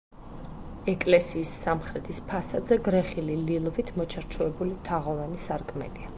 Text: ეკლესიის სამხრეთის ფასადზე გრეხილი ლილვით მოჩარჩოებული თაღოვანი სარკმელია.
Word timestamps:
ეკლესიის 0.93 1.51
სამხრეთის 1.65 2.21
ფასადზე 2.31 2.79
გრეხილი 2.89 3.37
ლილვით 3.43 3.93
მოჩარჩოებული 4.01 4.77
თაღოვანი 4.91 5.41
სარკმელია. 5.47 6.07